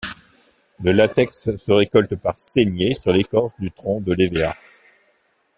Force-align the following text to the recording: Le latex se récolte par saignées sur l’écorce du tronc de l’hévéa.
Le 0.83 0.93
latex 0.93 1.55
se 1.59 1.71
récolte 1.71 2.15
par 2.15 2.35
saignées 2.35 2.95
sur 2.95 3.13
l’écorce 3.13 3.53
du 3.59 3.69
tronc 3.69 4.01
de 4.01 4.13
l’hévéa. 4.13 4.57